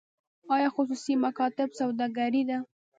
آیا 0.55 0.69
خصوصي 0.75 1.13
مکاتب 1.25 1.69
سوداګري 1.79 2.43
ده؟ 2.49 2.57